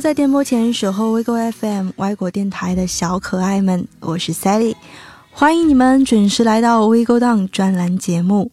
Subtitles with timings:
[0.00, 4.76] 在电波前守候 WeGo FM 外国电台的小可爱们，我是 Sally，
[5.32, 8.52] 欢迎你们准时来到 WeGo Down 专栏节目。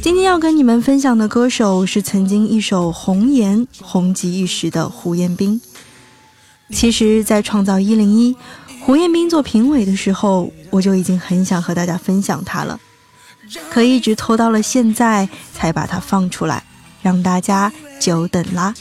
[0.00, 5.60] 今天要跟你们分享的歌手是曾经一首红颜红极一时的胡彦斌。
[6.70, 8.34] 其实，在创造一零一
[8.80, 12.80] 胡彦斌做评委的时候，我就已经很想和大家分享他了，
[13.70, 16.64] 可一直拖到了现在才把他放出来，
[17.02, 18.72] 让大家久等啦。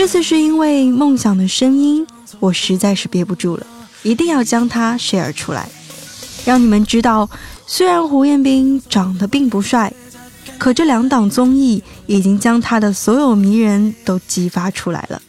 [0.00, 2.06] 这次是因为梦想的声音，
[2.38, 3.66] 我实在是憋不住了，
[4.02, 5.68] 一定要将它 share 出来，
[6.42, 7.28] 让你们知道，
[7.66, 9.92] 虽然胡彦斌长得并不帅，
[10.56, 15.20] 可这两档综艺已经将他的所有迷人都激发出来了。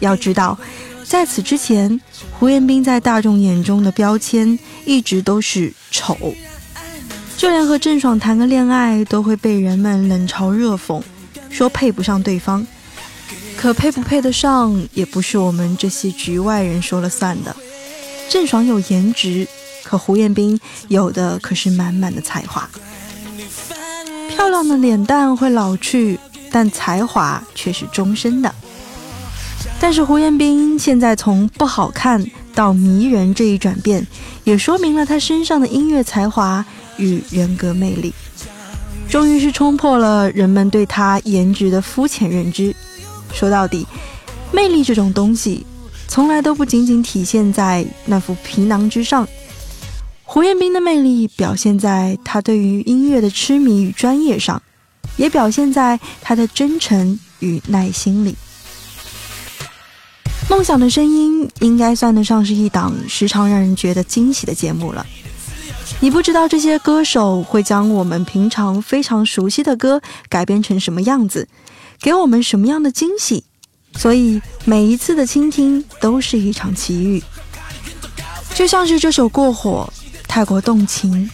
[0.00, 0.58] 要知道，
[1.04, 2.00] 在此之前，
[2.40, 6.16] 胡彦斌在大众眼中的标签一直都是丑，
[7.36, 11.02] 就连和郑爽谈个恋爱，都会被人们冷嘲热讽，
[11.50, 12.66] 说配不上对方。
[13.56, 17.54] 可配不配得上，也不是我们这些局外人说了算的。
[18.28, 19.46] 郑爽有颜值，
[19.84, 22.68] 可胡彦斌有的可是满满的才华。
[24.28, 26.18] 漂亮的脸蛋会老去，
[26.50, 28.52] 但才华却是终身的。
[29.78, 34.04] 但是胡彦斌现在从不好看到迷人这一转变，
[34.42, 36.64] 也说明了他身上的音乐才华
[36.96, 38.12] 与人格魅力，
[39.08, 42.74] 终于是冲破了人们对他颜值的肤浅认知。
[43.32, 43.86] 说到底，
[44.52, 45.66] 魅力这种东西，
[46.08, 49.26] 从来都不仅仅体现在那副皮囊之上。
[50.24, 54.62] 胡彦斌的魅力表现在他对于音乐的痴迷与专业上，
[55.16, 58.34] 也表现在他的真诚与耐心里。
[60.48, 65.06] 梦想的声音应该算得上是一档时常让人觉得惊喜的节目了。
[66.00, 71.46] 你不知道这些歌手会将我们平常非常熟悉的歌改编成什么样子。
[72.02, 73.44] 给我们什么样的惊喜？
[73.96, 77.22] 所以每一次的倾听都是一场奇遇，
[78.54, 79.88] 就像是这首《过火》，
[80.26, 81.30] 太过动情，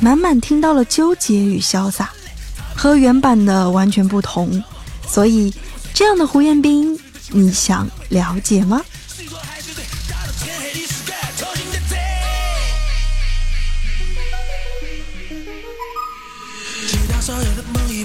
[0.00, 2.12] 满满听到了纠结与潇洒，
[2.76, 4.62] 和原版的完全不同。
[5.08, 5.52] 所以
[5.92, 6.96] 这样的胡彦斌，
[7.30, 8.80] 你想了解吗？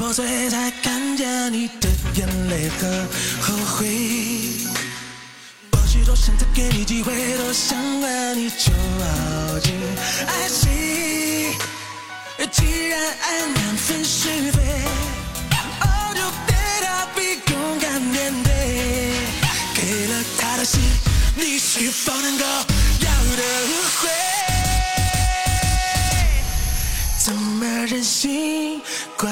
[0.07, 2.88] 破碎，才看见你的眼泪和
[3.41, 3.85] 后悔。
[5.73, 9.75] 或许多想再给你机会，多想和你就靠近。
[10.25, 11.51] 爱情，
[12.50, 14.62] 既然爱难分是非，
[15.81, 18.50] 哦，就对他比勇敢面对。
[19.75, 20.79] 给了他的心，
[21.35, 23.44] 你是否能够要得
[24.00, 24.07] 回？
[27.19, 28.81] 怎么忍心？
[29.17, 29.31] 怪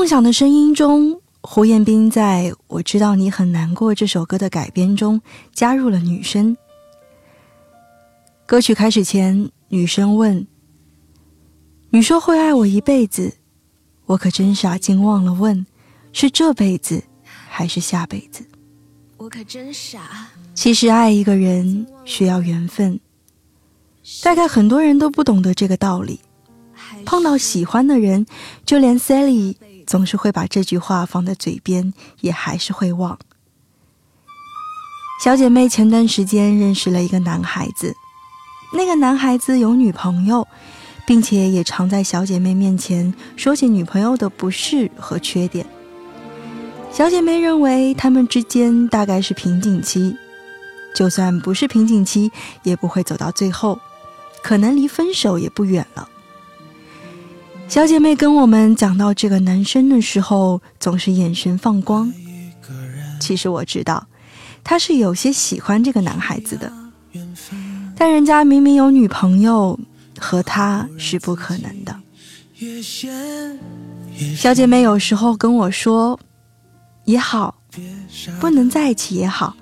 [0.00, 5.20] 梦想的声音中，胡彦斌在我知道你很难过这首歌的改编中
[5.52, 6.56] 加入了女声。
[8.46, 10.46] 歌曲开始前，女生问
[11.92, 13.34] ：“你说会爱我一辈子，
[14.06, 15.66] 我可真傻，竟忘了问，
[16.14, 18.42] 是这辈子还是下辈子？”
[19.18, 20.30] 我可真傻。
[20.54, 22.98] 其实爱一个人需要缘分，
[24.22, 26.18] 大概很多人都不懂得这个道理。
[27.04, 28.24] 碰到喜欢的人，
[28.64, 29.56] 就连 Sally。
[29.90, 33.18] 总是会把这句话放在嘴边，也还是会忘。
[35.20, 37.92] 小姐妹前段时间认识了一个男孩子，
[38.72, 40.46] 那个男孩子有女朋友，
[41.04, 45.66] 并且也常在小姐妹面前说起女朋友的不适和缺点。
[46.92, 50.16] 小姐妹认为他们之间大概是瓶颈期，
[50.94, 52.30] 就算不是瓶颈期，
[52.62, 53.76] 也不会走到最后，
[54.40, 56.08] 可能离分手也不远了。
[57.70, 62.12] 小姐妹跟我们讲到这个男生的时候，总是眼神放光。
[63.20, 64.04] 其实我知道，
[64.64, 66.72] 他是有些喜欢这个男孩子的，
[67.96, 69.78] 但人家明明有女朋友，
[70.18, 71.96] 和他是不可能的。
[74.36, 76.18] 小姐妹有时候跟我说，
[77.04, 77.54] 也好，
[78.40, 79.54] 不能在一起也好，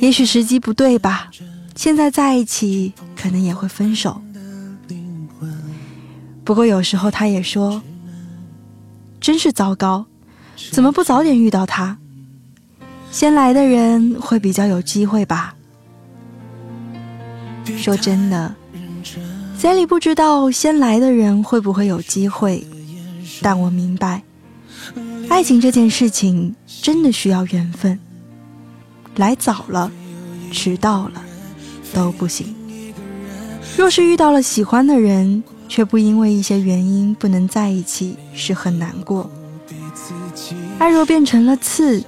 [0.00, 1.30] 也许时机不对吧，
[1.76, 4.20] 现在在一起可能也会分手。
[6.44, 7.82] 不过有时候他也说，
[9.20, 10.06] 真是糟糕，
[10.72, 11.98] 怎么不早点遇到他？
[13.10, 15.54] 先来的人会比较有机会吧。
[17.76, 18.54] 说真的
[19.58, 22.66] ，Sally 不知道先来的人会不会有机会，
[23.40, 24.22] 但我明白，
[25.28, 27.98] 爱情这件事情真的需要缘分。
[29.16, 29.92] 来早了，
[30.50, 31.22] 迟到了，
[31.92, 32.54] 都不行。
[33.76, 39.30] 若是遇到了喜欢的人，却不因为一些原因不能在一起，是很难过。
[40.78, 42.04] 爱若变成了刺，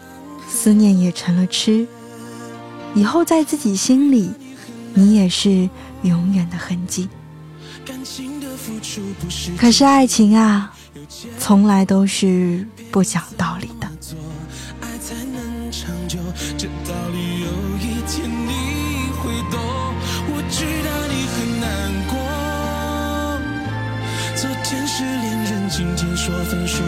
[0.46, 1.88] 思念也成了痴，
[2.94, 4.30] 以后在自己心里，
[4.92, 5.66] 你也是
[6.02, 7.08] 永远的痕迹。
[9.56, 10.70] 可是爱情啊，
[11.38, 13.88] 从来都是不讲道理的。
[26.24, 26.82] 说分手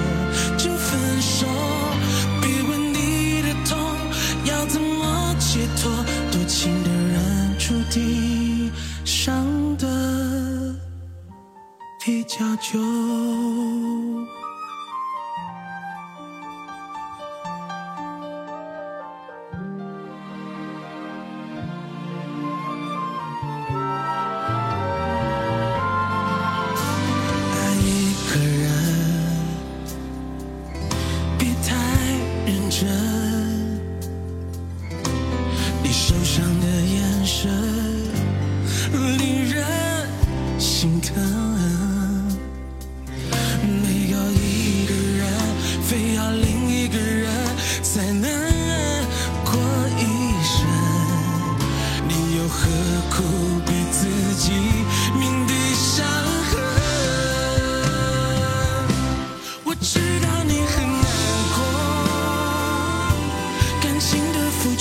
[0.57, 1.47] 就分手，
[2.41, 3.79] 别问你的痛
[4.47, 5.93] 要怎么解脱，
[6.33, 8.73] 多情的人注定
[9.05, 9.45] 伤
[9.77, 10.75] 得
[12.03, 12.79] 比较久。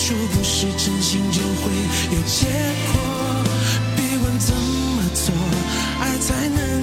[0.08, 1.72] 说不是真心就会
[2.16, 2.46] 有结
[2.94, 3.44] 果，
[3.96, 5.34] 别问怎么做
[6.00, 6.75] 爱才能。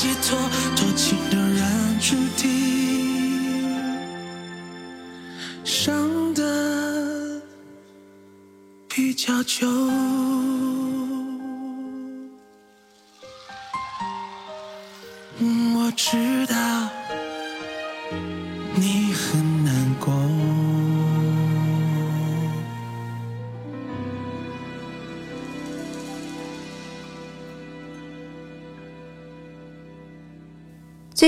[0.00, 0.38] 解脱，
[0.76, 2.46] 多情的人注定
[5.64, 6.32] 伤。
[6.34, 7.42] 得
[8.86, 9.66] 比较久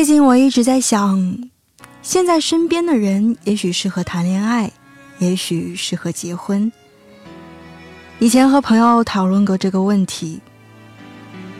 [0.01, 1.51] 最近我一直在想，
[2.01, 4.73] 现在身边的人也许适合谈恋爱，
[5.19, 6.73] 也许适合结婚。
[8.19, 10.41] 以前和朋友讨论过这个问题。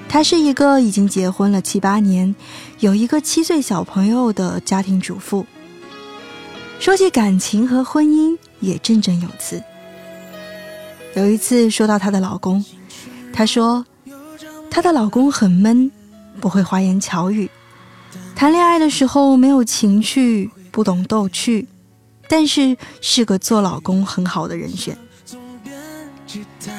[0.09, 2.35] 她是一个已经结婚了七八年，
[2.79, 5.45] 有一个七岁小朋友的家庭主妇。
[6.79, 9.63] 说起感情和婚姻，也振振有词。
[11.15, 12.65] 有一次说到她的老公，
[13.35, 13.85] 她说
[14.71, 15.93] 她的老公很闷，
[16.41, 17.51] 不会花言巧语，
[18.35, 21.67] 谈恋爱的时候没有情趣，不懂逗趣，
[22.29, 24.97] 但是是个做老公很好的人选。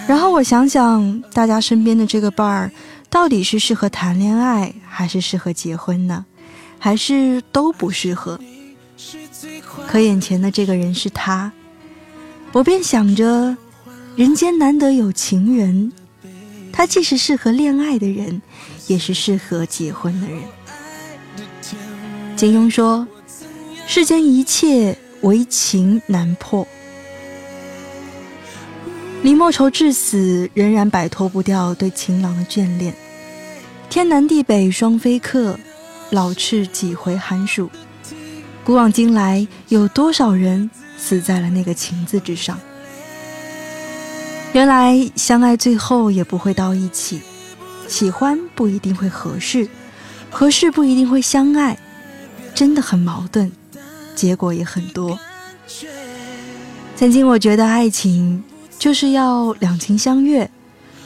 [0.07, 2.71] 然后我想想，大家身边的这个伴儿，
[3.09, 6.25] 到底是适合谈恋爱，还是适合结婚呢？
[6.79, 8.39] 还是都不适合？
[9.87, 11.51] 可眼前的这个人是他，
[12.53, 13.55] 我便想着，
[14.15, 15.91] 人间难得有情人，
[16.71, 18.41] 他既是适合恋爱的人，
[18.87, 20.39] 也是适合结婚的人。
[22.41, 23.07] 金庸说
[23.85, 26.67] ：“世间一切唯情难破。”
[29.21, 32.95] 李莫愁至死仍然摆脱不掉对情郎的眷恋。
[33.91, 35.55] 天南地北双飞客，
[36.09, 37.69] 老翅几回寒暑。
[38.63, 40.67] 古往今来，有多少人
[40.97, 42.57] 死在了那个情字之上？
[44.53, 47.21] 原来相爱最后也不会到一起，
[47.87, 49.67] 喜欢不一定会合适，
[50.31, 51.77] 合适不一定会相爱，
[52.53, 53.51] 真的很矛盾，
[54.15, 55.17] 结果也很多。
[56.95, 58.43] 曾经我觉得爱情
[58.77, 60.49] 就是要两情相悦，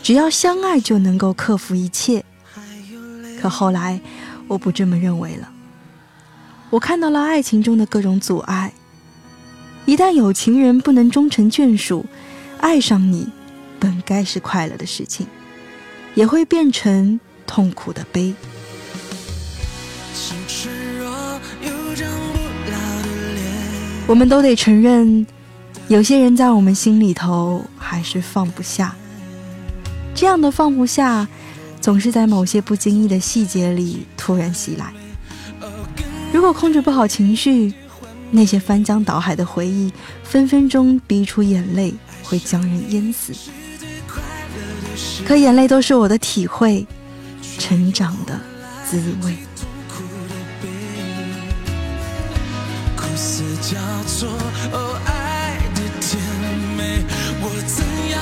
[0.04, 2.24] 只要相爱就能够克服一切，
[3.40, 4.00] 可后来
[4.48, 5.50] 我不这么认为了。
[6.72, 8.74] 我看到了爱情中的各种阻碍。
[9.86, 12.06] 一旦有情人不能终成眷属，
[12.60, 13.30] 爱上你
[13.80, 15.28] 本该是快乐的事情，
[16.16, 18.34] 也会变成痛苦的悲。
[24.08, 25.26] 我们都得承认，
[25.88, 28.96] 有些人在我们心里头还是放不下。
[30.14, 31.28] 这样的放不下，
[31.82, 34.94] 总是在某些不经意的细节里突然袭来。
[36.32, 37.74] 如果控制不好情绪，
[38.30, 39.92] 那些翻江倒海的回忆，
[40.24, 43.34] 分分钟逼出眼泪，会将人淹死。
[45.26, 46.86] 可眼泪都是我的体会，
[47.58, 48.40] 成长的
[48.88, 49.36] 滋味。
[53.66, 54.30] 叫做
[54.74, 56.22] 哦，爱的甜
[56.78, 57.04] 美，
[57.42, 58.14] 我怎样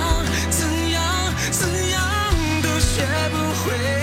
[0.49, 1.03] 怎样
[1.51, 1.99] 怎样
[2.63, 4.02] 都学不会。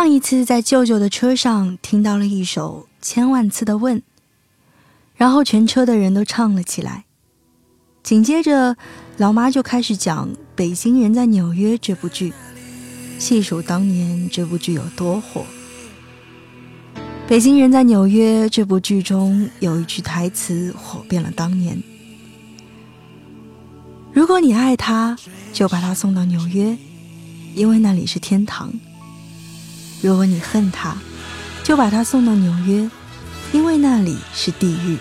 [0.00, 3.98] 上一次在舅舅的车上听到了一首《千万次的问》，
[5.14, 7.04] 然后全车的人都唱了起来。
[8.02, 8.74] 紧接着，
[9.18, 10.26] 老妈就开始讲
[10.56, 12.32] 《北京人在纽约》这部剧，
[13.18, 15.44] 细数当年这部剧有多火。
[17.28, 21.78] 《北京人在纽约》这部剧中有一句台词火遍了当年
[24.14, 25.14] ：“如果你爱他，
[25.52, 26.74] 就把他送到纽约，
[27.54, 28.72] 因为那里是天堂。”
[30.02, 30.96] 如果你恨他，
[31.62, 32.88] 就把他送到纽约，
[33.52, 34.98] 因为那里是地狱。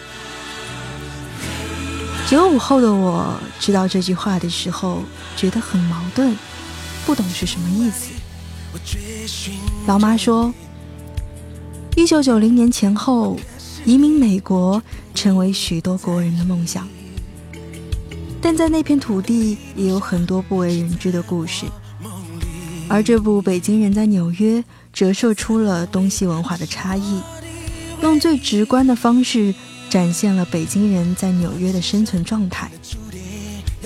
[2.28, 5.02] 九五后的我知道这句话的时候，
[5.36, 6.36] 觉得很矛盾，
[7.06, 8.12] 不懂是什么意思。
[9.88, 10.54] 老妈说，
[11.96, 13.40] 一九九零年前后，
[13.86, 14.84] 移民美国
[15.16, 16.88] 成为许多国人的梦想，
[18.42, 21.66] 但在那片土地也有很多不为人知的故事。
[22.88, 24.60] 而这部《北京人在纽约》
[24.92, 27.22] 折射出了东西文化的差异，
[28.02, 29.54] 用最直观的方式
[29.90, 32.70] 展现了北京人在纽约的生存状态。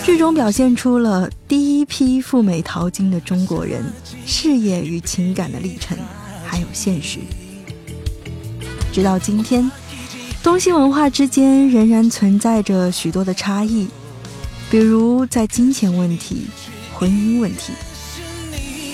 [0.03, 3.85] 剧中表现出了第一批赴美淘金的中国人
[4.25, 5.97] 事业与情感的历程，
[6.45, 7.19] 还有现实。
[8.91, 9.71] 直到今天，
[10.41, 13.87] 东西文化之间仍然存在着许多的差异，
[14.69, 16.47] 比如在金钱问题、
[16.93, 17.71] 婚姻问题。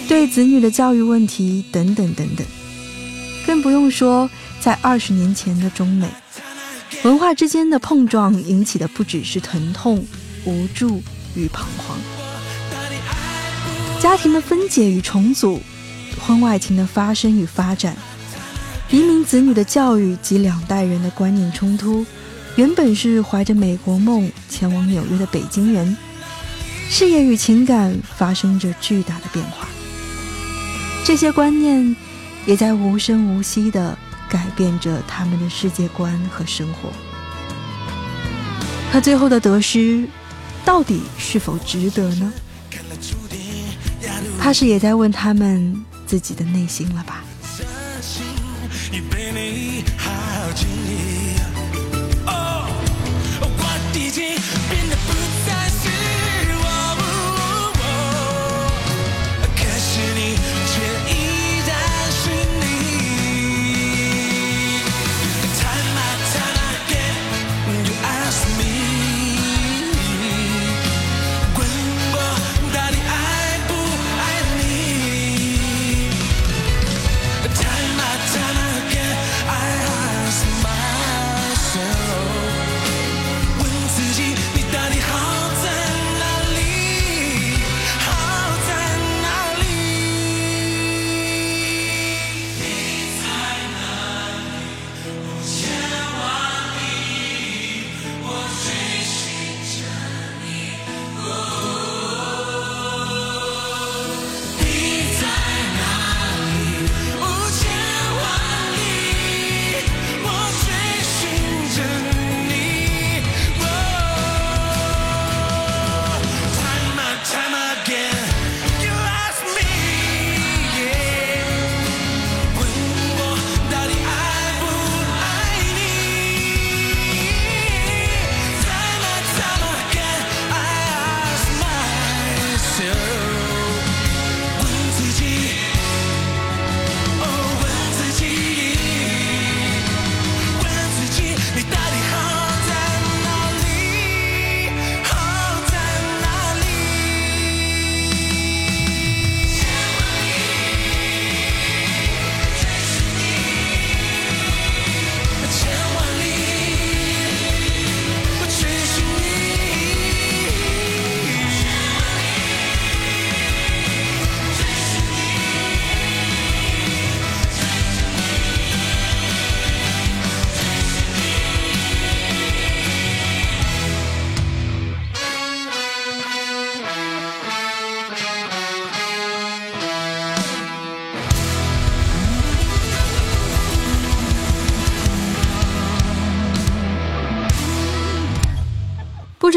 [0.10, 2.44] 对子女的教育问题等等等等，
[3.46, 4.28] 更不用说
[4.60, 6.10] 在二十年前的中美
[7.04, 10.04] 文化之间的碰撞引起的不只是疼痛、
[10.46, 11.04] 无助
[11.36, 11.96] 与彷徨，
[14.02, 15.62] 家庭的分解与重组，
[16.20, 17.96] 婚外情的发生与发展，
[18.90, 22.04] 移民子女的教育及两代人的观念冲突，
[22.56, 25.96] 原本是怀着美国梦前往纽约的北京人，
[26.90, 29.68] 事业与情感发生着巨大的变化。
[31.10, 31.96] 这些观念
[32.46, 33.98] 也在无声无息地
[34.30, 36.92] 改变着他们的世界观和生活。
[38.92, 40.08] 可最后的得失，
[40.64, 42.32] 到底是否值得呢？
[44.38, 47.24] 怕是也在问他们自己的内心了吧。
[55.08, 55.29] 不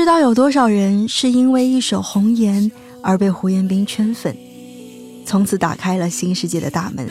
[0.03, 2.61] 知道有多少人是因为一首《红颜》
[3.05, 4.37] 而被胡彦斌圈粉，
[5.25, 7.09] 从此打开了新世界的大门。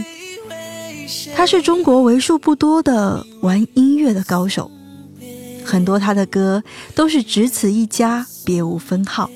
[1.34, 4.70] 他是中国为数不多的玩音乐的高手，
[5.64, 6.62] 很多他的歌
[6.94, 9.30] 都是只此一家，别无分号，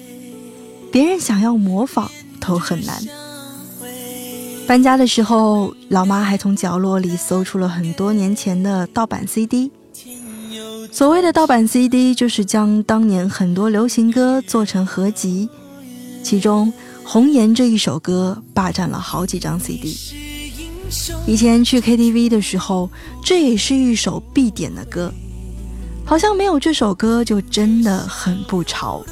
[0.92, 3.02] 别人想要模仿都很难。
[4.68, 9.72] 搬家的时候，老妈还从角落里搜出了很多年前的盗版 CD。
[10.92, 15.50] 所谓的盗版 CD，就是将当年很多流行歌做成合集，
[16.24, 16.72] 其中
[17.04, 19.96] 《红颜》这一首歌霸占了好几张 CD。
[21.28, 22.90] 以前去 KTV 的时候，
[23.24, 25.12] 这也是一首必点的歌，
[26.06, 29.04] 好像没有这首歌就真的很不潮。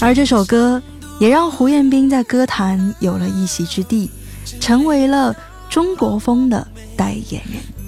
[0.00, 0.80] 而这首歌
[1.18, 4.10] 也让胡彦斌在歌坛有了一席之地，
[4.60, 5.34] 成为了
[5.68, 6.66] 中国风的
[6.96, 7.79] 代言人。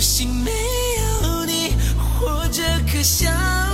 [0.00, 1.74] 心没有你，
[2.18, 3.67] 活着可笑。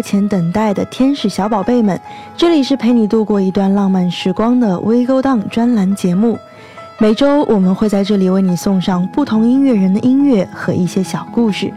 [0.00, 2.00] 前等待的天使小宝贝们，
[2.36, 6.38] 这里是陪你度过一段浪漫时光的微勾当专栏节目。
[6.98, 11.72] 每周我们会在这里为你送上不同音乐人的音乐和一些小故事。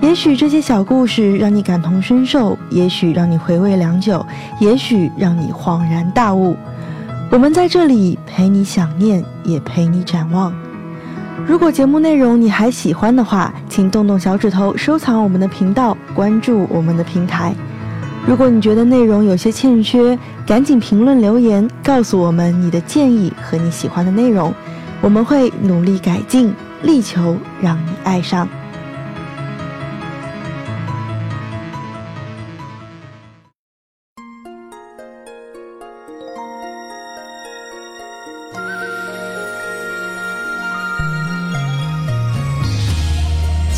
[0.00, 4.24] 也许这些小故事让你感同身受，也许让你回味良久，
[4.60, 6.56] 也许让你恍然大悟。
[7.30, 10.52] 我们在这里陪你想念，也陪你展望。
[11.44, 17.54] 如果节目内容你还喜欢的话，请动动小指头收藏我们的频道，关注我们的平台。
[18.26, 24.52] 如果你觉得内容有些欠缺，赶紧评论留言告诉我们你的建议和你喜欢的内容，
[25.00, 28.48] 我们会努力改进，力求让你爱上。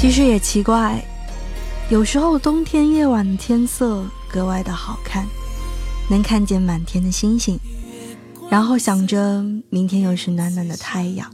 [0.08, 1.04] 其实也奇怪，
[1.90, 5.26] 有时候冬天夜晚的天色格外的好看，
[6.08, 7.60] 能看见满天的星星，
[8.48, 11.30] 然后想着明天又是暖暖的太阳。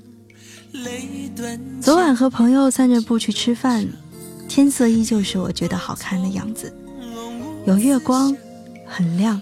[1.80, 3.86] 昨晚和朋友散着步去吃饭，
[4.48, 6.76] 天色依旧是我觉得好看的样子，
[7.66, 8.36] 有月光，
[8.84, 9.40] 很亮，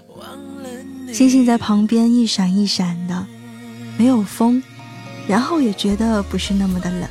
[1.10, 3.26] 星星在旁边一闪一闪的，
[3.96, 4.62] 没有风，
[5.26, 7.08] 然后也觉得不是那么的冷。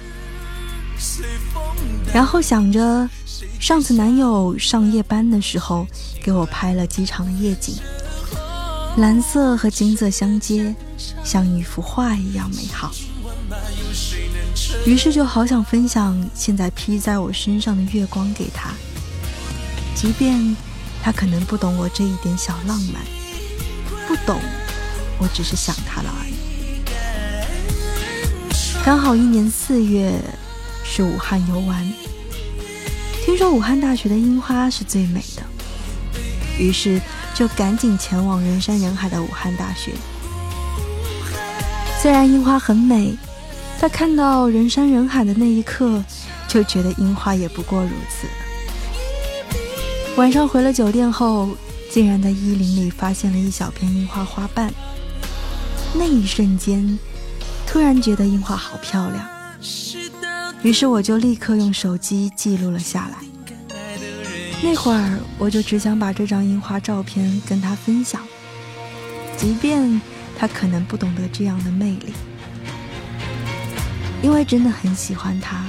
[2.14, 3.10] 然后想着，
[3.58, 5.88] 上次男友上夜班的时候
[6.22, 7.76] 给我拍了机场的夜景，
[8.98, 10.76] 蓝色和金色相接，
[11.24, 12.92] 像一幅画一样美好。
[14.86, 18.72] 于是就好想分享现在披在我身上的月光给他，
[19.96, 20.58] 即便
[21.02, 23.02] 他可能不懂我这一点小浪漫，
[24.08, 24.42] 不懂，
[25.18, 26.34] 我只是想他了而已。
[28.84, 30.22] 刚好一年四月。
[30.92, 31.90] 去武汉游玩，
[33.24, 35.44] 听说武汉大学的樱花是最美的，
[36.60, 37.00] 于是
[37.34, 39.94] 就赶紧前往人山人海的武汉大学。
[42.02, 43.16] 虽然樱花很美，
[43.80, 46.04] 在看到人山人海的那一刻，
[46.50, 48.28] 就觉得樱花也不过如此。
[50.18, 51.48] 晚上回了酒店后，
[51.90, 54.70] 竟然在衣领里发现了一小片樱花花瓣。
[55.94, 57.00] 那一瞬间，
[57.66, 59.26] 突然觉得樱花好漂亮，
[60.64, 63.18] 于是我就立刻用手机记录了下来。
[64.64, 68.22] 那会儿，我就只想把这张樱花照片跟他分享，
[69.36, 70.00] 即便
[70.38, 72.14] 他可能不懂得这样的魅力。
[74.22, 75.66] 因为真的很喜欢他，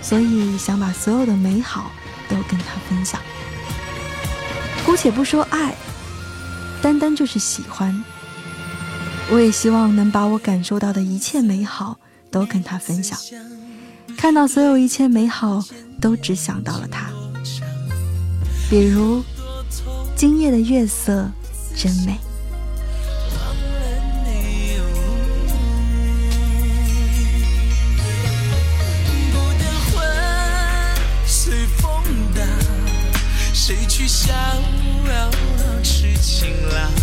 [0.00, 1.90] 所以想把所有的美好
[2.28, 3.20] 都跟他分享。
[4.86, 5.74] 姑且不说爱，
[6.80, 8.04] 单单就是喜欢。
[9.28, 11.98] 我也希望能把我感受到的一切美好
[12.30, 13.18] 都跟他分享。
[14.18, 15.64] 看到所有一切美好，
[16.00, 17.08] 都只想到了他。
[18.68, 19.22] 比如，
[20.16, 21.30] 今夜的月色
[21.76, 22.18] 真美。
[36.70, 36.97] 罗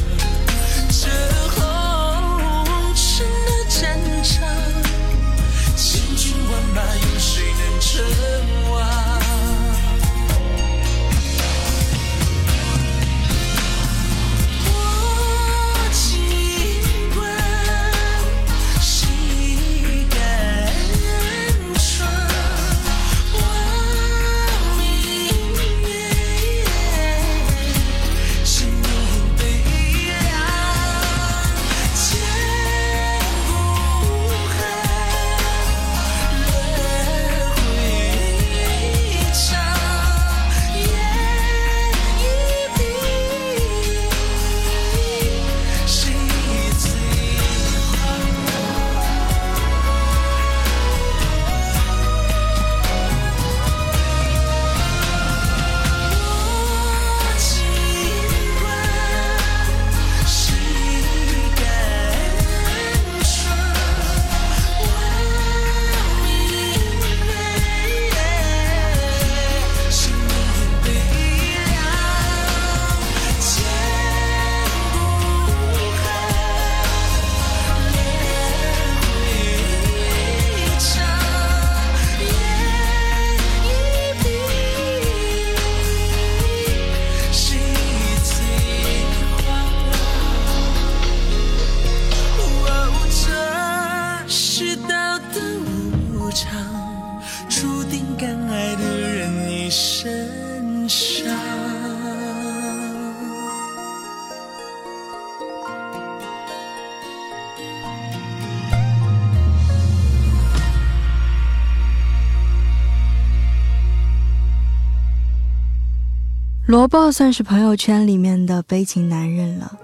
[116.87, 119.79] 伯算是朋友圈里面的悲情男人了。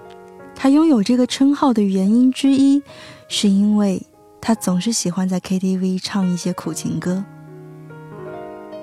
[0.54, 2.82] 他拥有这个称号的原因之一，
[3.28, 4.00] 是因为
[4.40, 7.24] 他总是喜欢在 KTV 唱一些苦情歌。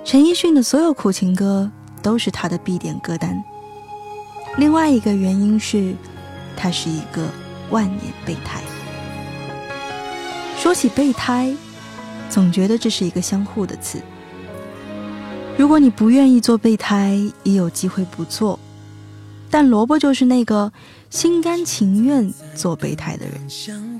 [0.03, 3.41] 陈奕迅的所有苦情歌都是他的必点歌单。
[4.57, 5.93] 另外一个原因是，
[6.57, 7.27] 他是一个
[7.69, 8.61] 万年备胎。
[10.57, 11.55] 说起备胎，
[12.29, 14.01] 总觉得这是一个相互的词。
[15.59, 18.57] 如果你不愿意做备胎，也有机会不做。
[19.49, 20.71] 但萝卜就是那个
[21.09, 23.99] 心甘情愿做备胎的人。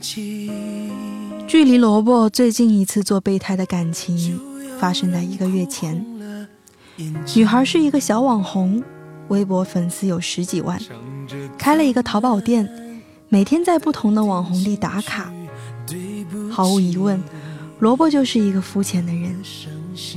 [1.46, 4.40] 距离萝卜最近一次做备胎的感情，
[4.80, 6.02] 发生在一个月前。
[7.36, 8.82] 女孩是一个小网红，
[9.28, 10.82] 微博粉丝有十几万，
[11.58, 12.70] 开了一个淘宝店，
[13.28, 15.30] 每天在不同的网红地打卡。
[16.50, 17.22] 毫无疑问，
[17.80, 19.36] 萝卜就是一个肤浅的人。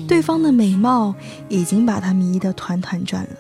[0.07, 1.15] 对方的美貌
[1.49, 3.31] 已经把他迷得团团转了。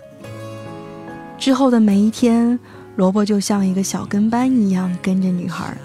[1.38, 2.58] 之后的每一天，
[2.96, 5.76] 萝卜就像一个小跟班一样跟着女孩，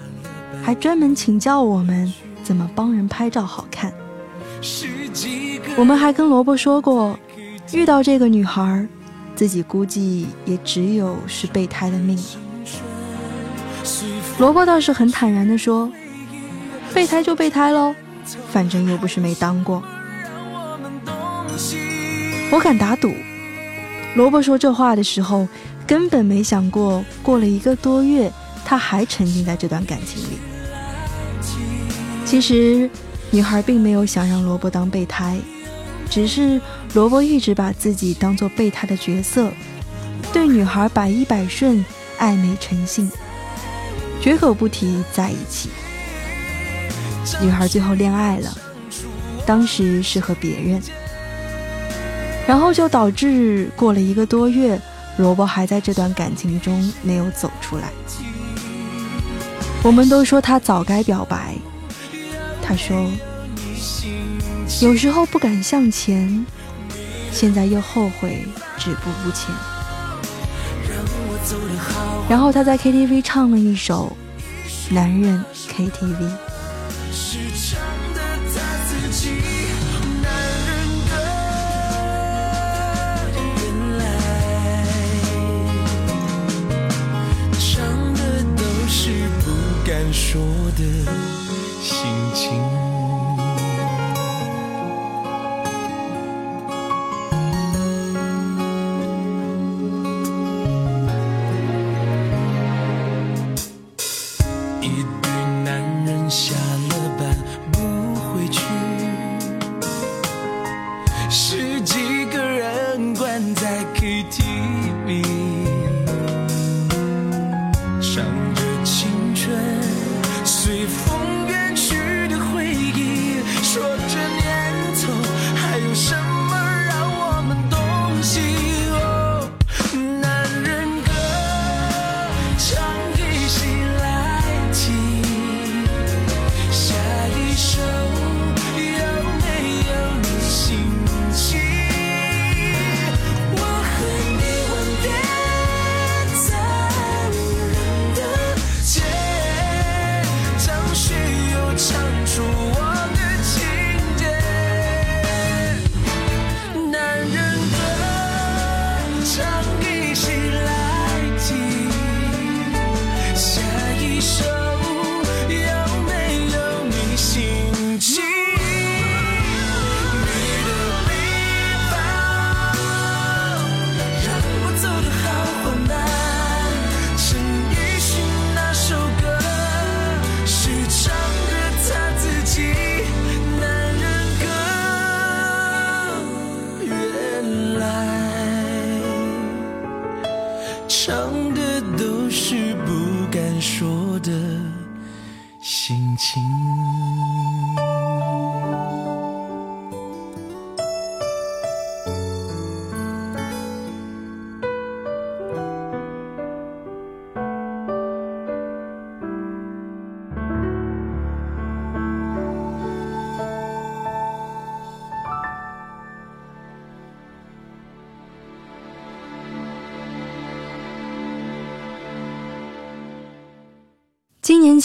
[0.62, 3.92] 还专门请教我们怎么帮人拍照好看。
[5.76, 7.18] 我们还跟萝卜说过，
[7.72, 8.86] 遇到这个女孩，
[9.34, 12.22] 自己估计也只有是备胎的命了。
[14.38, 15.90] 萝卜倒是很坦然地说
[16.94, 17.94] ：“备胎就备胎喽，
[18.50, 19.82] 反正又不是没当过。”
[22.50, 23.14] 我敢打赌，
[24.14, 25.46] 萝卜说这话的时候，
[25.86, 28.32] 根本没想过过了一个多月，
[28.64, 30.38] 他还沉浸在这段感情里。
[32.24, 32.88] 其实，
[33.30, 35.38] 女孩并没有想让萝卜当备胎，
[36.08, 36.58] 只是
[36.94, 39.52] 萝卜一直把自己当做备胎的角色，
[40.32, 41.84] 对女孩百依百顺，
[42.18, 43.10] 暧昧成性，
[44.22, 45.68] 绝口不提在一起。
[47.42, 48.56] 女孩最后恋爱了，
[49.44, 50.82] 当时是和别人，
[52.48, 54.80] 然后就导致过了一个多月，
[55.18, 57.92] 萝卜还在这段感情中没有走出来。
[59.82, 61.56] 我们都说他早该表白，
[62.62, 63.06] 他说
[64.80, 66.46] 有时候不敢向前，
[67.30, 68.46] 现在又后悔
[68.78, 69.54] 止步不前。
[72.30, 74.16] 然后他在 KTV 唱了一首
[74.94, 76.16] 《男人 KTV》。
[90.78, 91.27] 的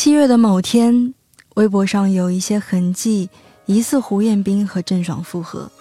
[0.03, 1.13] 七月的某天，
[1.55, 3.29] 微博上有一些痕迹，
[3.65, 5.71] 疑似胡彦斌和郑爽复合。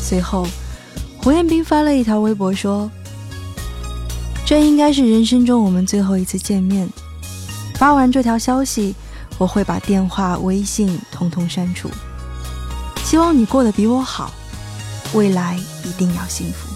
[0.00, 0.46] 随后，
[1.18, 2.90] 胡彦斌发了一条微博说
[4.46, 6.88] ：“这应该是人生中我们最后一次见面。
[7.74, 8.94] 发完这条消息，
[9.36, 11.90] 我会把电话、微信通通删除。
[13.04, 14.32] 希望你过得比我好，
[15.12, 16.66] 未来一定要幸福。”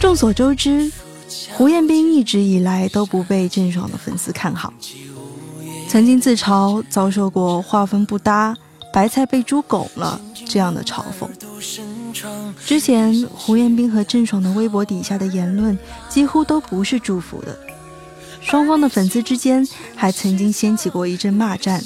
[0.00, 0.90] 众所周知。
[1.56, 4.72] 胡彦斌一直以来都不被郑爽的粉丝看好，
[5.88, 8.56] 曾经自嘲遭受过画风不搭、
[8.92, 11.28] 白菜被猪拱了这样的嘲讽。
[12.64, 15.76] 之前胡彦斌和郑爽的微博底下的言论
[16.08, 17.58] 几乎都不是祝福的，
[18.40, 21.82] 双方的粉丝之间还曾经掀起过一阵骂战。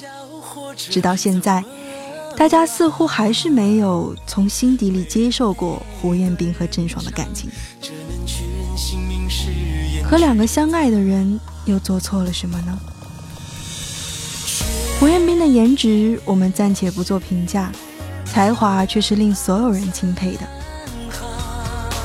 [0.76, 1.64] 直到现在，
[2.36, 7.50] 大家似乎还是没有从心底里接受过胡彦斌和郑爽的感情。
[10.08, 12.78] 和两个相爱的人又做错了什么呢？
[14.98, 17.70] 胡彦斌的颜值我们暂且不做评价，
[18.24, 20.40] 才华却是令所有人钦佩的。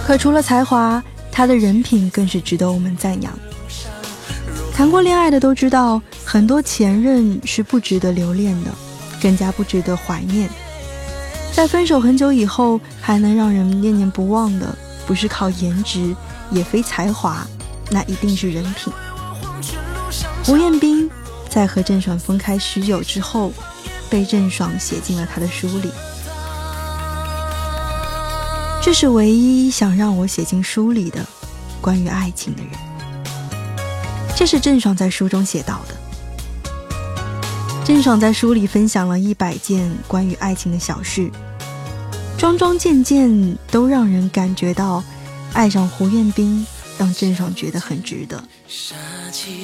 [0.05, 1.01] 可除了才华，
[1.31, 3.33] 他的人品更是值得我们赞扬。
[4.73, 8.71] 谈过恋爱的都知道，很多前任是不值得留恋的，
[9.21, 10.49] 更加不值得怀念。
[11.53, 14.77] 在分手很久以后，还能让人念念不忘的，
[15.07, 16.13] 不是靠颜值，
[16.51, 17.47] 也非才华。
[17.93, 18.91] 那一定是人品。
[20.43, 21.07] 胡彦斌
[21.47, 23.53] 在和郑爽分开许久之后，
[24.09, 25.91] 被郑爽写进了他的书里。
[28.81, 31.23] 这是唯一想让我写进书里的
[31.79, 32.71] 关于爱情的人。
[34.35, 35.95] 这是郑爽在书中写到的。
[37.85, 41.29] 郑爽在书里分享了一百件关于爱情的小事，
[42.37, 45.03] 桩桩件件都让人感觉到，
[45.53, 46.65] 爱上胡彦斌。
[46.97, 48.43] 让郑爽觉得很值得。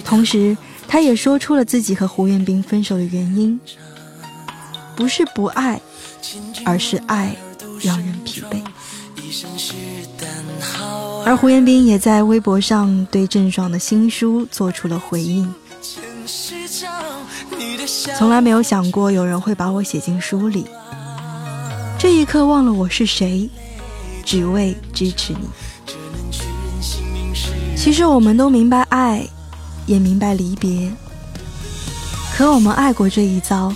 [0.03, 0.57] 同时，
[0.87, 3.59] 他也说出了自己和胡彦斌分手的原因，
[4.95, 5.79] 不是不爱，
[6.65, 7.35] 而是爱
[7.81, 8.61] 让人疲惫。
[11.25, 15.53] 而胡彦斌也在微博上对郑爽的新书做出了回应。
[18.17, 20.65] 从来没有想过有人会把我写进书里，
[21.97, 23.49] 这一刻忘了我是谁，
[24.25, 25.47] 只为支持你。
[27.81, 29.25] 其实我们都明白爱，
[29.85, 30.91] 也明白离别，
[32.35, 33.73] 可我们爱过这一遭，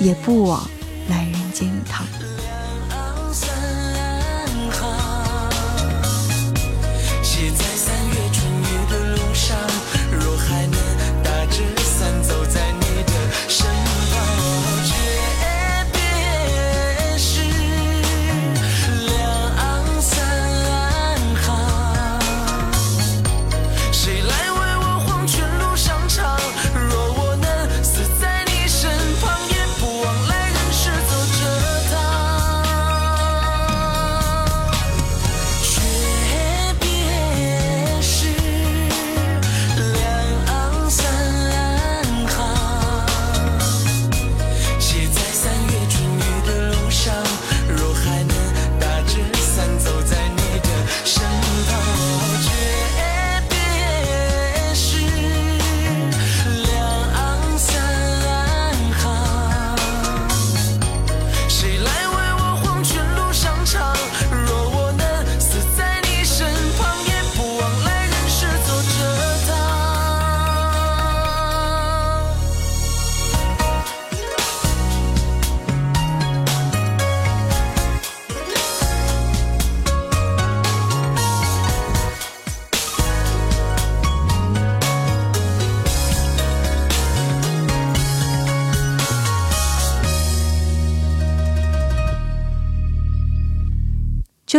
[0.00, 0.62] 也不枉
[1.08, 2.06] 来人间一趟。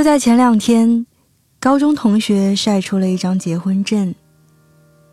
[0.05, 1.07] 在前两天，
[1.59, 4.13] 高中同学晒出了一张结婚证，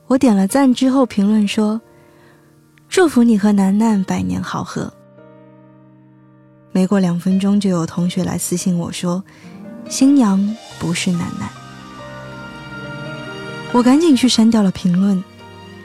[0.06, 1.80] 我点了赞之后评论说
[2.90, 4.92] ：“祝福你和楠楠百年好合。”
[6.72, 9.24] 没过两分钟，就有同学来私信我说
[9.88, 10.38] ：“新娘
[10.78, 11.48] 不是楠楠。”
[13.72, 15.24] 我赶紧去删掉了评论，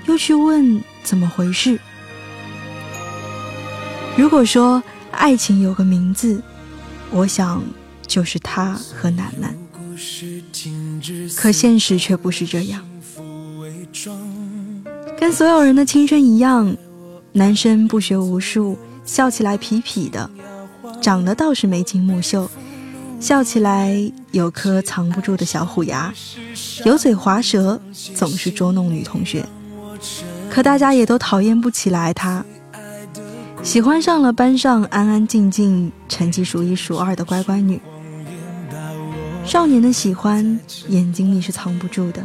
[0.07, 1.79] 又去问怎么回事。
[4.17, 6.43] 如果说爱情有个名字，
[7.09, 7.63] 我想。
[8.07, 9.55] 就是他和楠楠，
[11.35, 12.83] 可现实却不是这样。
[15.19, 16.75] 跟所有人的青春一样，
[17.33, 20.29] 男生不学无术，笑起来痞痞的，
[21.01, 22.49] 长得倒是眉清目秀，
[23.19, 23.99] 笑起来
[24.31, 26.13] 有颗藏不住的小虎牙，
[26.85, 27.79] 油嘴滑舌，
[28.15, 29.45] 总是捉弄女同学。
[30.49, 32.45] 可大家也都讨厌不起来他，
[33.63, 37.81] 喜欢上了班上安安静静、成绩数一数二的乖乖女。
[39.47, 42.21] 少年的喜欢，眼睛里是藏不住的。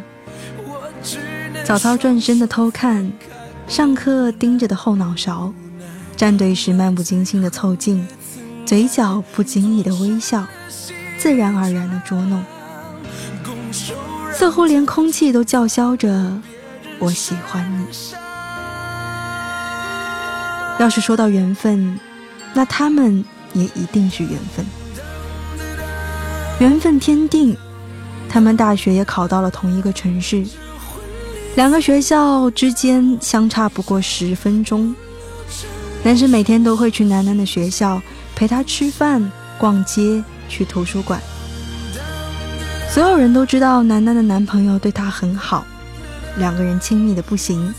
[1.64, 3.08] 早操转身的偷看，
[3.68, 5.54] 上课盯着的后脑勺，
[6.16, 8.04] 站队时漫不经心的凑近，
[8.66, 10.44] 嘴角不经意的微笑，
[11.16, 12.42] 自然而然的捉弄，
[14.32, 16.40] 似乎连空气都叫嚣着
[16.98, 17.86] “我喜欢你”。
[20.80, 22.00] 要是说到缘分，
[22.52, 24.66] 那他们也一定是缘分。
[26.58, 27.56] 缘分天定，
[28.28, 30.44] 他们大学也考到了同一个城市，
[31.56, 34.94] 两个学校之间相差不过十分钟。
[36.04, 38.00] 男生每天都会去楠楠的学校
[38.36, 41.20] 陪她吃饭、逛街、去图书馆。
[42.90, 45.64] 所有人都知道楠楠的男朋友对她很好，
[46.38, 47.74] 两个人亲密的不行。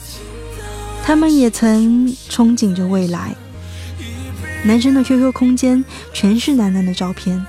[1.06, 3.36] 他们也曾憧憬着未来。
[4.66, 7.46] 男生的 QQ 空间全是楠楠的照片。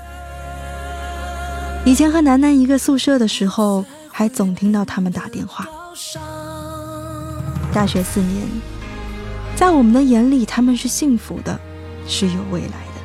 [1.87, 5.69] 以前和楠楠一个宿舍的时候，还总听到他们打电话。
[7.75, 8.47] 大学四年，
[9.55, 11.61] 在我们的眼里，他们是幸福的，
[12.07, 13.03] 是有未来的，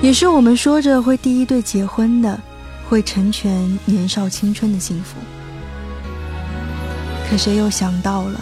[0.00, 2.40] 也是我们说着会第一对结婚的，
[2.88, 5.16] 会成全年少青春的幸福。
[7.28, 8.40] 可谁又想到了，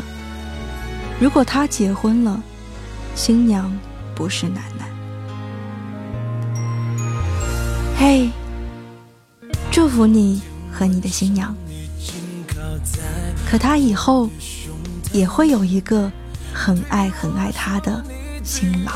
[1.19, 2.41] 如果他结婚了，
[3.17, 3.77] 新娘
[4.15, 4.89] 不是楠楠？
[7.97, 8.31] 嘿。
[9.71, 10.43] 祝福你
[10.73, 11.55] 和你的新娘，
[13.49, 14.29] 可他以后
[15.13, 16.11] 也会有一个
[16.53, 18.03] 很爱很爱他的
[18.43, 18.95] 新郎。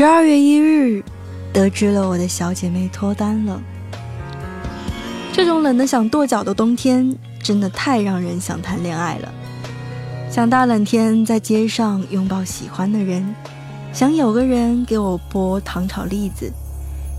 [0.00, 1.04] 十二月一日，
[1.52, 3.62] 得知了我的小姐妹脱单了。
[5.30, 9.30] 这种冷得想跺脚的冬天，真的太让人想谈恋爱了。
[10.30, 13.34] 想大冷天在街上拥抱喜欢的人，
[13.92, 16.50] 想有个人给我剥糖炒栗子，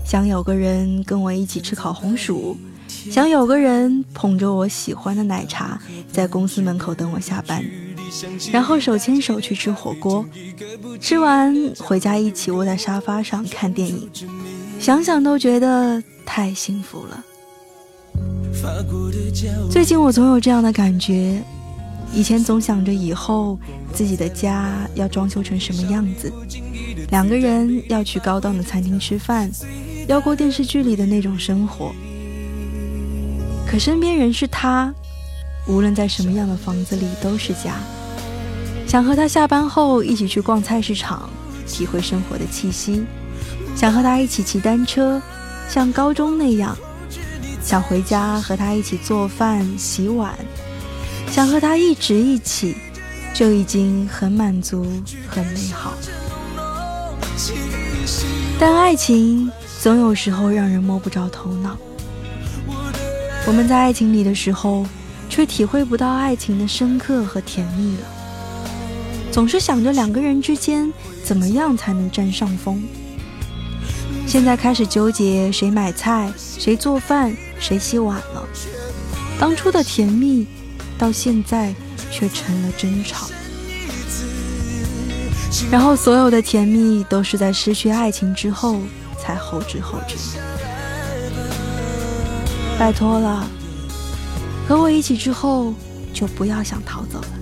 [0.04, 2.56] 想有个人跟我一起吃烤红薯，
[2.88, 5.80] 想有个人捧着我喜欢的奶茶
[6.10, 7.64] 在公司门口等我下班，
[8.52, 10.24] 然后手牵手去吃火锅，
[11.00, 14.08] 吃完回家一起窝在沙发上看电影，
[14.78, 17.24] 想想都觉得太幸福了。
[19.70, 21.42] 最近我总有这样的感觉，
[22.12, 23.58] 以前总想着以后
[23.92, 26.30] 自己的家要装修成什么样子，
[27.10, 29.50] 两个人要去高档的餐厅吃饭，
[30.06, 31.92] 要过电视剧里的那种生活。
[33.66, 34.94] 可身边人是他，
[35.66, 37.76] 无论在什么样的房子里都是家。
[38.92, 41.30] 想和他下班后一起去逛菜市场，
[41.66, 43.02] 体会生活的气息；
[43.74, 45.18] 想和他一起骑单车，
[45.66, 46.76] 像高中那样；
[47.62, 50.34] 想回家和他一起做饭、洗碗；
[51.30, 52.76] 想和他一直一起，
[53.32, 54.86] 就已经很满足、
[55.26, 55.94] 很美好。
[58.60, 61.78] 但爱情总有时候让人摸不着头脑。
[63.46, 64.84] 我们在爱情里的时候，
[65.30, 68.21] 却体会不到爱情的深刻和甜蜜了。
[69.32, 70.92] 总是想着两个人之间
[71.24, 72.82] 怎么样才能占上风。
[74.26, 78.46] 现在开始纠结谁买菜、谁做饭、谁洗碗了。
[79.40, 80.46] 当初的甜蜜，
[80.98, 81.74] 到现在
[82.10, 83.26] 却成了争吵。
[85.70, 88.80] 然后所有的甜蜜都是在失去爱情之后
[89.18, 90.16] 才后知后觉。
[92.78, 93.46] 拜托了，
[94.68, 95.72] 和我一起之后
[96.12, 97.41] 就不要想逃走了。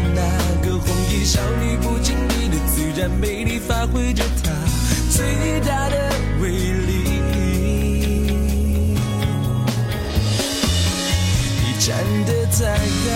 [1.23, 4.51] 少女，不经意的自然魅力，发挥着她
[5.09, 6.91] 最大的威力。
[11.61, 11.95] 你站
[12.25, 13.11] 得再高，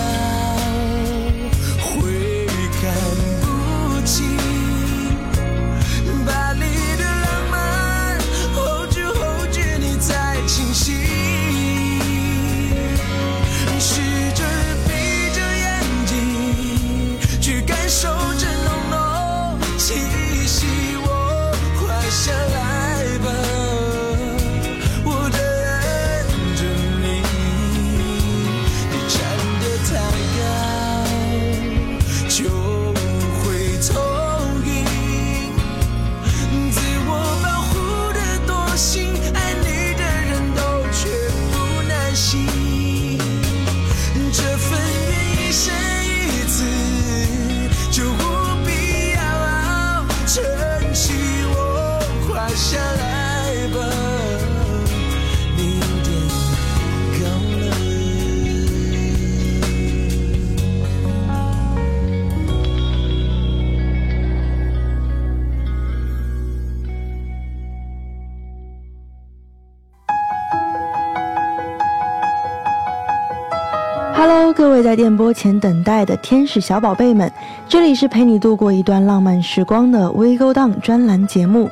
[74.96, 77.30] 电波前等待的天使小宝贝们，
[77.68, 81.70] 这里是陪你度过一段浪漫时光的 We Go Down 专栏节目。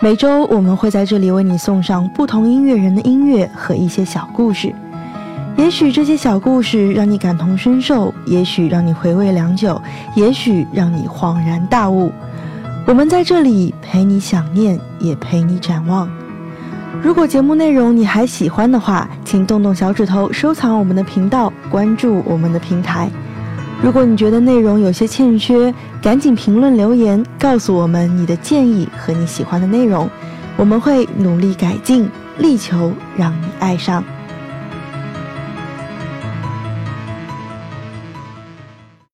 [0.00, 4.74] 每周我们会在这里为你送上不同音乐人的音乐和一些小故事。
[5.56, 9.80] 也许这些小故事让你感同身受，也许让你回味良久，
[10.16, 12.10] 也许让你恍然大悟。
[12.84, 16.10] 我们在这里陪你想念，也陪你展望。
[17.02, 23.10] 如果节目内容你还喜欢的话，请动动小指头收藏我们的频道，关注我们的平台。
[23.82, 30.08] 如果你觉得内容有些欠缺，赶紧评论留言告诉我们你的建议和你喜欢的内容，
[30.56, 32.08] 我们会努力改进，
[32.38, 34.02] 力求让你爱上。